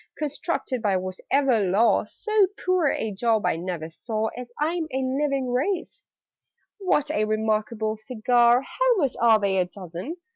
Constructed 0.17 0.81
by 0.81 0.97
whatever 0.97 1.59
law, 1.59 2.05
So 2.05 2.47
poor 2.65 2.87
a 2.89 3.11
job 3.11 3.45
I 3.45 3.55
never 3.55 3.91
saw, 3.91 4.29
As 4.35 4.51
I'm 4.59 4.85
a 4.91 4.97
living 4.97 5.51
Wraith! 5.51 6.01
"What 6.79 7.11
a 7.11 7.23
re 7.25 7.37
markable 7.37 7.97
cigar! 7.97 8.63
How 8.63 8.95
much 8.95 9.13
are 9.21 9.39
they 9.39 9.59
a 9.59 9.65
dozen?" 9.65 10.15